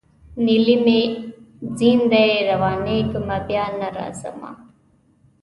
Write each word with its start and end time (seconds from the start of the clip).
نیلی 0.45 0.77
مي 0.85 0.99
ځین 1.77 1.99
دی 2.11 2.27
روانېږمه 2.49 3.37
بیا 3.47 3.65
نه 3.79 3.87
راځمه 3.97 4.51